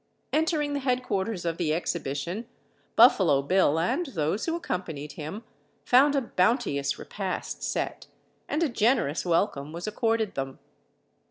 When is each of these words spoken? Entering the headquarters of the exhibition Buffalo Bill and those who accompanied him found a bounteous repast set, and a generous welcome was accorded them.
Entering 0.33 0.73
the 0.73 0.79
headquarters 0.79 1.45
of 1.45 1.57
the 1.57 1.75
exhibition 1.75 2.47
Buffalo 2.95 3.43
Bill 3.43 3.77
and 3.77 4.03
those 4.07 4.47
who 4.47 4.55
accompanied 4.55 5.11
him 5.11 5.43
found 5.85 6.15
a 6.15 6.21
bounteous 6.21 6.97
repast 6.97 7.61
set, 7.61 8.07
and 8.49 8.63
a 8.63 8.69
generous 8.69 9.27
welcome 9.27 9.71
was 9.71 9.85
accorded 9.85 10.33
them. 10.33 10.57